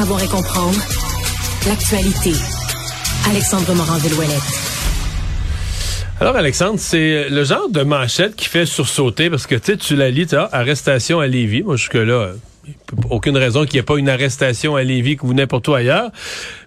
et 0.00 0.28
comprendre 0.28 0.78
l'actualité. 1.68 2.32
Alexandre 3.28 3.74
Morand-Villouellette. 3.74 4.40
Alors, 6.20 6.36
Alexandre, 6.36 6.78
c'est 6.78 7.28
le 7.28 7.44
genre 7.44 7.68
de 7.68 7.82
manchette 7.82 8.34
qui 8.34 8.46
fait 8.46 8.64
sursauter 8.64 9.28
parce 9.28 9.46
que 9.46 9.56
tu 9.56 9.96
la 9.96 10.10
lis, 10.10 10.34
arrestation 10.52 11.20
à 11.20 11.26
Lévis. 11.26 11.62
Moi, 11.62 11.76
jusque-là, 11.76 12.30
aucune 13.10 13.36
raison 13.36 13.66
qu'il 13.66 13.74
n'y 13.74 13.80
ait 13.80 13.82
pas 13.82 13.98
une 13.98 14.08
arrestation 14.08 14.74
à 14.74 14.82
Lévis 14.82 15.18
ou 15.20 15.34
n'importe 15.34 15.68
où 15.68 15.74
ailleurs. 15.74 16.10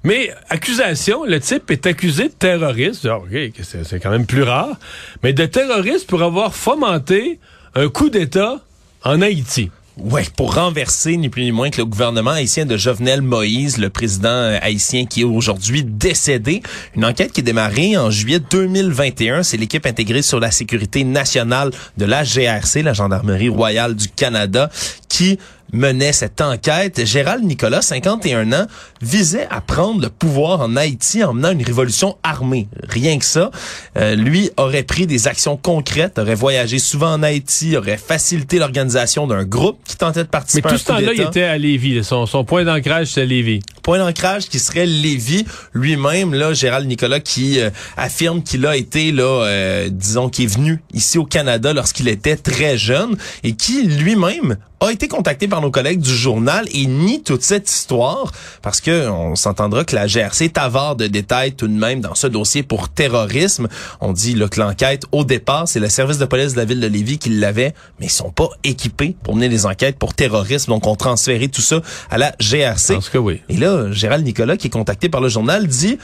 Mais 0.04 0.32
accusation, 0.50 1.24
le 1.24 1.40
type 1.40 1.72
est 1.72 1.88
accusé 1.88 2.26
de 2.26 2.34
terrorisme. 2.34 3.10
OK, 3.10 3.52
c'est 3.64 4.00
quand 4.00 4.12
même 4.12 4.28
plus 4.28 4.44
rare. 4.44 4.78
Mais 5.24 5.34
de 5.34 5.48
terroriste 5.48 6.08
pour 6.08 6.22
avoir 6.22 6.54
fomenté 6.54 7.40
un 7.74 7.90
coup 7.90 8.12
d'État 8.12 8.60
en 9.04 9.24
Haïti. 9.24 9.72
Ouais, 10.00 10.26
pour 10.36 10.56
renverser 10.56 11.18
ni 11.18 11.30
plus 11.30 11.44
ni 11.44 11.52
moins 11.52 11.70
que 11.70 11.78
le 11.78 11.86
gouvernement 11.86 12.32
haïtien 12.32 12.66
de 12.66 12.78
Jovenel 12.78 13.22
Moïse, 13.22 13.78
le 13.78 13.92
président 13.92 14.30
euh, 14.30 14.58
haïtien 14.60 15.06
qui 15.06 15.22
est 15.22 15.24
aujourd'hui 15.24 15.84
décédé. 15.84 16.64
Une 16.96 17.06
enquête 17.06 17.32
qui 17.32 17.42
est 17.42 17.44
démarrée 17.44 17.96
en 17.96 18.10
juillet 18.10 18.40
2021. 18.40 19.44
C'est 19.44 19.58
l'équipe 19.58 19.86
intégrée 19.86 20.24
sur 20.24 20.40
la 20.40 20.50
sécurité 20.50 21.04
nationale 21.04 21.70
de 21.98 22.06
la 22.06 22.24
GRC, 22.24 22.82
la 22.82 22.94
Gendarmerie 22.94 23.50
royale 23.50 23.96
du 23.96 24.08
Canada, 24.08 24.72
qui 25.10 25.38
menait 25.74 26.14
cette 26.14 26.40
enquête. 26.40 27.06
Gérald 27.06 27.44
Nicolas, 27.44 27.82
51 27.82 28.54
ans, 28.54 28.68
visait 29.02 29.48
à 29.50 29.60
prendre 29.60 30.02
le 30.02 30.10
pouvoir 30.10 30.62
en 30.62 30.76
Haïti 30.76 31.24
en 31.24 31.34
menant 31.34 31.52
une 31.52 31.64
révolution 31.64 32.18
armée. 32.24 32.68
Rien 32.88 33.18
que 33.18 33.26
ça. 33.26 33.52
Euh, 33.98 34.16
lui 34.16 34.52
aurait 34.58 34.84
pris 34.84 35.08
des 35.08 35.28
actions 35.28 35.58
concrètes, 35.58 36.20
aurait 36.20 36.36
voyagé 36.36 36.80
souvent 36.80 37.14
en 37.14 37.24
Haïti, 37.24 37.76
aurait 37.76 37.98
facilité 37.98 38.60
l'organisation 38.60 39.28
d'un 39.28 39.44
groupe 39.44 39.80
qui 39.86 39.98
tentait 39.98 40.24
de 40.24 40.30
participer 40.30 40.70
Mais 40.70 40.76
tout 40.76 40.80
ce 40.80 40.86
temps-là, 40.86 41.14
il 41.14 41.22
était 41.22 41.44
à 41.44 41.58
Lévis. 41.58 42.04
Son, 42.04 42.26
son 42.26 42.46
point 42.46 42.64
d'ancrage, 42.64 43.08
c'est 43.08 43.26
Lévis. 43.26 43.62
Point 43.82 43.98
d'ancrage 43.98 44.48
qui 44.48 44.60
serait 44.60 44.86
Lévis. 44.86 45.46
Lui-même, 45.74 46.34
là, 46.34 46.54
Gérald 46.54 46.88
Nicolas, 46.88 47.20
qui 47.20 47.60
euh, 47.60 47.70
affirme 47.98 48.44
qu'il 48.44 48.66
a 48.66 48.78
été, 48.78 49.12
là, 49.12 49.44
euh, 49.44 49.90
disons, 49.92 50.30
qui 50.30 50.44
est 50.44 50.54
venu 50.54 50.82
ici 50.94 51.18
au 51.18 51.26
Canada 51.26 51.74
lorsqu'il 51.74 52.08
était 52.08 52.38
très 52.38 52.78
jeune 52.78 53.18
et 53.44 53.54
qui 53.54 53.84
lui-même 53.84 54.58
a 54.80 54.92
été 54.92 55.08
contacté 55.08 55.48
par 55.48 55.62
nos 55.64 55.72
collègues 55.72 56.02
du 56.02 56.16
journal 56.16 56.66
et 56.74 56.86
nie 56.86 57.24
toute 57.24 57.42
cette 57.42 57.70
histoire 57.70 58.32
parce 58.62 58.82
que 58.82 59.10
on 59.10 59.36
s'entendra 59.36 59.86
que 59.86 59.96
la 59.96 60.08
GRC 60.08 60.44
est 60.46 60.58
avare 60.58 60.96
de 60.96 61.08
détails 61.08 61.54
tout 61.54 61.68
de 61.68 61.74
même 61.74 62.02
dans 62.02 62.16
ce 62.16 62.28
dossier 62.28 62.64
pour 62.64 62.90
terrorisme. 62.90 63.68
On 64.02 64.12
dit 64.12 64.36
là, 64.36 64.48
que 64.50 64.60
l'enquête, 64.60 65.06
au 65.12 65.24
départ, 65.24 65.68
c'est 65.68 65.80
le 65.80 65.90
service 65.90 66.18
de 66.18 66.26
police 66.26 66.54
de 66.54 66.58
la 66.58 66.66
ville 66.66 66.82
de 66.82 66.88
Lévis 66.88 67.18
qui 67.18 67.30
l'avait, 67.30 67.74
mais 68.00 68.08
ils 68.08 68.12
sont 68.12 68.32
pas 68.32 68.50
équipés 68.64 69.16
pour 69.24 69.36
mener 69.36 69.50
des 69.50 69.66
enquêtes 69.66 69.98
pour 69.98 70.14
terrorisme. 70.14 70.72
Donc, 70.72 70.86
on 70.86 70.96
transféré 70.96 71.48
tout 71.48 71.62
ça 71.62 71.82
à 72.12 72.18
la 72.18 72.34
GRC. 72.40 72.96
Parce 72.96 73.10
que 73.10 73.18
oui. 73.18 73.42
Et 73.50 73.58
là, 73.58 73.92
Gérald 73.92 74.26
Nicolas, 74.26 74.58
qui 74.58 74.68
est 74.68 74.72
contacté 74.72 75.10
par 75.10 75.22
le 75.22 75.30
journal, 75.30 75.66
dit 75.68 75.98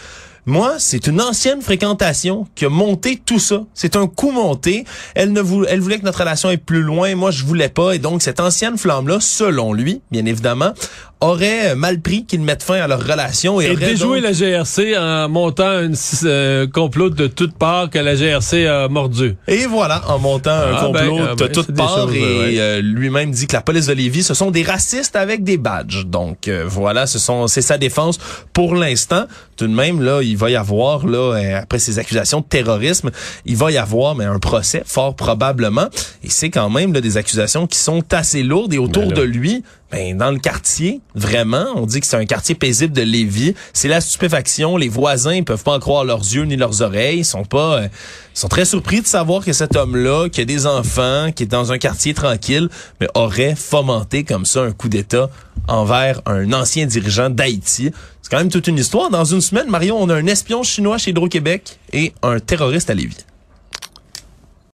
moi, 0.45 0.75
c'est 0.77 1.07
une 1.07 1.21
ancienne 1.21 1.61
fréquentation 1.61 2.47
qui 2.55 2.65
a 2.65 2.69
monté 2.69 3.21
tout 3.23 3.39
ça. 3.39 3.63
C'est 3.73 3.95
un 3.95 4.07
coup 4.07 4.31
monté. 4.31 4.85
Elle 5.15 5.33
ne 5.33 5.41
voulait, 5.41 5.69
elle 5.71 5.79
voulait 5.79 5.99
que 5.99 6.05
notre 6.05 6.19
relation 6.19 6.49
aille 6.49 6.57
plus 6.57 6.81
loin. 6.81 7.15
Moi, 7.15 7.31
je 7.31 7.43
voulais 7.43 7.69
pas. 7.69 7.93
Et 7.93 7.99
donc, 7.99 8.21
cette 8.21 8.39
ancienne 8.39 8.77
flamme-là, 8.77 9.19
selon 9.19 9.73
lui, 9.73 10.01
bien 10.11 10.25
évidemment, 10.25 10.73
aurait 11.21 11.75
mal 11.75 11.99
pris 11.99 12.25
qu'ils 12.25 12.41
mettent 12.41 12.63
fin 12.63 12.75
à 12.75 12.87
leur 12.87 13.05
relation. 13.05 13.59
Et, 13.59 13.65
et 13.65 13.75
déjouer 13.75 14.21
la 14.21 14.31
GRC 14.31 14.97
en 14.97 15.27
montant 15.27 15.67
un 15.67 15.91
euh, 16.23 16.67
complot 16.67 17.09
de 17.09 17.27
toutes 17.27 17.57
parts 17.57 17.89
que 17.89 17.99
la 17.99 18.15
GRC 18.15 18.65
a 18.65 18.87
mordu. 18.87 19.35
Et 19.47 19.65
voilà, 19.65 20.01
en 20.07 20.19
montant 20.19 20.51
un 20.51 20.75
ah, 20.75 20.85
complot 20.85 21.17
ben, 21.17 21.27
ah, 21.31 21.35
de 21.35 21.43
ben, 21.43 21.51
toutes 21.51 21.75
parts. 21.75 22.09
et 22.13 22.59
euh, 22.59 22.81
lui-même 22.81 23.31
dit 23.31 23.47
que 23.47 23.53
la 23.53 23.61
police 23.61 23.87
de 23.87 23.93
Lévis, 23.93 24.23
ce 24.23 24.33
sont 24.33 24.51
des 24.51 24.63
racistes 24.63 25.15
avec 25.15 25.43
des 25.43 25.57
badges. 25.57 26.05
Donc 26.05 26.47
euh, 26.47 26.63
voilà, 26.65 27.05
ce 27.05 27.19
sont 27.19 27.47
c'est 27.47 27.61
sa 27.61 27.77
défense 27.77 28.17
pour 28.53 28.75
l'instant. 28.75 29.25
Tout 29.57 29.67
de 29.67 29.73
même, 29.73 30.01
là, 30.01 30.21
il 30.21 30.37
va 30.39 30.49
y 30.49 30.55
avoir, 30.55 31.05
là, 31.05 31.35
après 31.61 31.79
ces 31.79 31.99
accusations 31.99 32.39
de 32.39 32.45
terrorisme, 32.45 33.11
il 33.45 33.55
va 33.55 33.71
y 33.71 33.77
avoir 33.77 34.15
mais 34.15 34.25
un 34.25 34.39
procès, 34.39 34.83
fort 34.85 35.15
probablement. 35.15 35.87
Et 36.23 36.29
c'est 36.29 36.49
quand 36.49 36.69
même 36.69 36.93
là, 36.93 37.01
des 37.01 37.17
accusations 37.17 37.67
qui 37.67 37.77
sont 37.77 38.03
assez 38.13 38.43
lourdes. 38.43 38.73
Et 38.73 38.77
autour 38.77 39.07
ben 39.07 39.13
de 39.13 39.21
lui, 39.21 39.63
ben, 39.91 40.15
dans 40.15 40.29
le 40.29 40.37
quartier, 40.37 41.01
vraiment, 41.15 41.65
on 41.75 41.87
dit 41.87 41.99
que 41.99 42.05
c'est 42.05 42.15
un 42.15 42.25
quartier 42.25 42.53
paisible 42.53 42.93
de 42.93 43.01
Lévis. 43.01 43.55
C'est 43.73 43.87
la 43.87 44.01
stupéfaction. 44.01 44.77
Les 44.77 44.87
voisins 44.87 45.33
ils 45.33 45.43
peuvent 45.43 45.63
pas 45.63 45.75
en 45.75 45.79
croire 45.79 46.05
leurs 46.05 46.19
yeux 46.19 46.43
ni 46.43 46.55
leurs 46.57 46.83
oreilles. 46.83 47.19
Ils 47.19 47.25
sont 47.25 47.43
pas, 47.43 47.81
euh, 47.81 47.87
sont 48.35 48.49
très 48.49 48.65
surpris 48.65 49.01
de 49.01 49.07
savoir 49.07 49.43
que 49.43 49.51
cet 49.51 49.75
homme-là, 49.75 50.29
qui 50.29 50.41
a 50.41 50.45
des 50.45 50.67
enfants, 50.67 51.31
qui 51.35 51.43
est 51.43 51.47
dans 51.47 51.71
un 51.71 51.79
quartier 51.79 52.13
tranquille, 52.13 52.69
mais 53.01 53.07
aurait 53.15 53.55
fomenté 53.55 54.23
comme 54.23 54.45
ça 54.45 54.61
un 54.61 54.71
coup 54.71 54.89
d'État 54.89 55.29
envers 55.67 56.21
un 56.27 56.53
ancien 56.53 56.85
dirigeant 56.85 57.31
d'Haïti. 57.31 57.91
C'est 58.21 58.29
quand 58.29 58.37
même 58.37 58.49
toute 58.49 58.67
une 58.67 58.77
histoire. 58.77 59.09
Dans 59.09 59.25
une 59.25 59.41
semaine, 59.41 59.69
Marion, 59.69 59.97
on 59.99 60.09
a 60.09 60.15
un 60.15 60.27
espion 60.27 60.61
chinois 60.61 60.99
chez 60.99 61.11
Hydro-Québec 61.11 61.79
et 61.93 62.13
un 62.21 62.39
terroriste 62.39 62.91
à 62.91 62.93
Lévis. 62.93 63.25